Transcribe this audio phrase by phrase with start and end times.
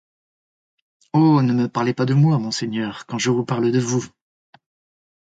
[1.13, 1.43] Oh!
[1.43, 4.03] ne me parlez pas de moi, monseigneur, quand je vous parle de vous.